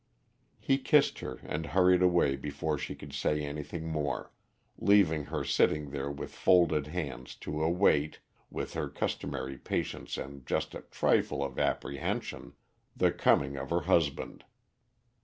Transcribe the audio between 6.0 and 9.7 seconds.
with folded hands to await, with her customary